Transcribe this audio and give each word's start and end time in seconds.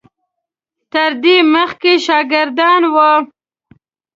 تر 0.91 1.11
دې 1.23 1.35
مخکې 1.53 1.93
شاګردان 2.05 2.81
وو. 2.93 3.11